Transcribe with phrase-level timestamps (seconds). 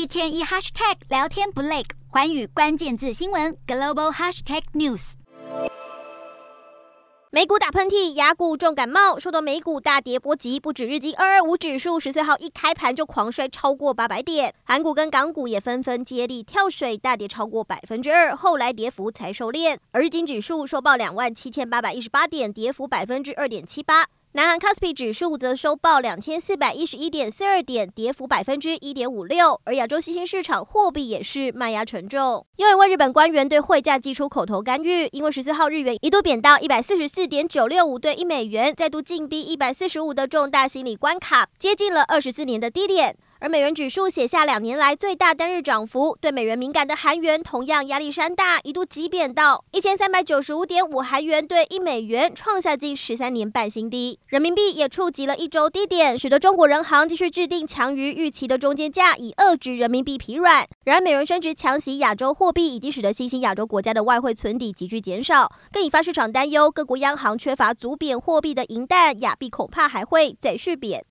[0.00, 5.12] 一天一 hashtag 聊天不累，环宇关键字新闻 global hashtag news。
[7.30, 19.76] 美股打喷嚏，亚股重感冒，受到美股大跌波及，不止日经二二五指数十四号一开盘就狂摔超过八百点，韩股跟港股也纷纷接力跳水，大跌超过百分之二，后来跌幅才收敛。
[19.90, 24.06] 而日经指数收报两万七千八百一十八点，跌幅百分之二点七八。
[24.32, 29.60] 南韩 Kospi 指数则收报两千四百一十一点四二点，跌幅百分之一点五六。
[29.64, 43.16] 而亚洲新兴市场货币也是卖压沉重，又一位日本官员对汇价祭出口头干预，因为十四号日元一度贬到一百四十四点九六五对一美元，再度进逼一百四十五的重大心理关卡，接近了二十四年的低点。
[43.42, 54.18] 而美元指数写下两年来最大单日涨幅，对美元敏感的韩元同样压力山大，一度急贬到一千三百九十五点五韩元兑一美元，创下近十三年半新低。
[54.26, 60.68] 人民币也触及了一周低点，使得中国人行继续制定强于预期的中间价，以遏制人民币疲软。
[60.84, 71.02] 然而，美元升值强袭亚洲货币，已经使得新兴亚洲国家的外汇存底急剧减少，更引发市场担忧，各国央行缺乏足贬货币的银弹，亚币恐怕还会再续贬。